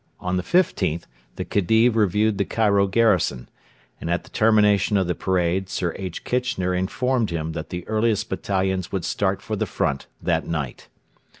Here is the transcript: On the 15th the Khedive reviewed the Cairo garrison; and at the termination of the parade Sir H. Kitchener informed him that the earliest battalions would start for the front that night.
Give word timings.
On 0.19 0.35
the 0.35 0.41
15th 0.41 1.03
the 1.35 1.45
Khedive 1.45 1.95
reviewed 1.95 2.39
the 2.39 2.43
Cairo 2.43 2.87
garrison; 2.87 3.47
and 3.99 4.09
at 4.09 4.23
the 4.23 4.31
termination 4.31 4.97
of 4.97 5.05
the 5.05 5.13
parade 5.13 5.69
Sir 5.69 5.93
H. 5.95 6.23
Kitchener 6.23 6.73
informed 6.73 7.29
him 7.29 7.51
that 7.51 7.69
the 7.69 7.87
earliest 7.87 8.27
battalions 8.27 8.91
would 8.91 9.05
start 9.05 9.43
for 9.43 9.55
the 9.55 9.67
front 9.67 10.07
that 10.19 10.47
night. 10.47 10.87